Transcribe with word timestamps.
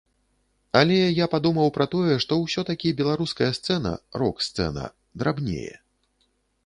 Але 0.79 0.95
я 1.23 1.27
падумаў 1.33 1.69
пра 1.75 1.85
тое, 1.93 2.15
што 2.25 2.33
ўсё-такі 2.45 2.95
беларуская 3.03 3.51
сцэна, 3.59 3.91
рок-сцэна, 4.23 4.87
драбнее. 5.21 5.75